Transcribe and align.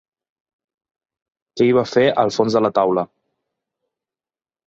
Què 1.59 1.67
hi 1.67 1.75
va 1.79 1.83
fer 1.91 2.05
al 2.23 2.33
fons 2.37 2.57
de 2.59 2.63
la 2.67 2.73
taula? 2.79 3.03